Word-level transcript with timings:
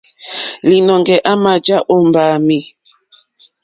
Līnɔ̄ŋgɛ̄ 0.69 1.23
à 1.31 1.33
mà 1.43 1.51
jàá 1.65 1.81
ó 1.93 1.95
mbáāmì. 2.07 2.57